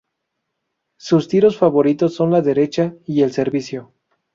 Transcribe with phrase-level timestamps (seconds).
[0.97, 3.93] Sus tiros favoritos son la derecha y el servicio.